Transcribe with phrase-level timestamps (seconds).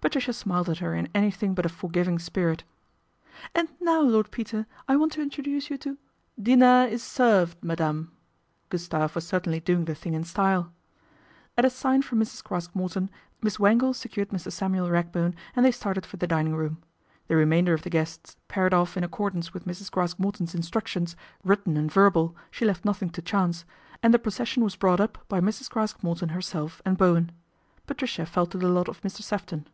[0.00, 2.62] Patricia smiled at her in anything but a for giving spirit."
[3.56, 5.96] And now, Lord Peter, I want to introduce you j.
[6.14, 8.12] *" Deenair is served, madame."
[8.70, 10.72] Gustave was certainly doing the thing in style.
[11.56, 12.44] At a sign from Mrs.
[12.44, 13.10] Craske Morton,
[13.42, 14.52] Miss Wangle secured Mr.
[14.52, 16.80] Samuel Ragbone and they started for the dining room.
[17.26, 19.90] The remainder of the guests paired off in accordance with Mrs.
[19.90, 23.64] Craske Morton's instructions, written and verbal, she left nothing to chance,
[24.00, 25.68] and the procession was brought up by Mrs.
[25.68, 27.32] Craske Morton herself and Bowen.
[27.88, 29.22] Patricia fell to the lot of Mr.
[29.22, 29.66] Sefton.